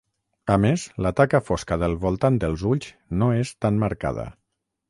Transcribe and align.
A 0.53 0.55
més, 0.63 0.85
la 1.07 1.11
taca 1.19 1.41
fosca 1.51 1.77
del 1.85 1.95
voltant 2.05 2.41
dels 2.45 2.65
ulls 2.73 2.91
no 3.21 3.31
és 3.45 3.55
tan 3.67 3.79
marcada. 3.85 4.29